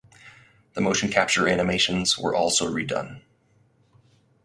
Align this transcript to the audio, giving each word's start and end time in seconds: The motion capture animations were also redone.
The 0.73 0.81
motion 0.81 1.09
capture 1.11 1.47
animations 1.47 2.17
were 2.17 2.33
also 2.33 2.67
redone. 2.67 3.21